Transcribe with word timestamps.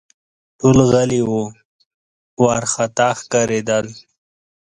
ټول 0.59 0.77
غلي 0.91 1.21
وه، 1.29 1.45
وارخطا 2.43 3.09
ښکارېدل 3.19 3.85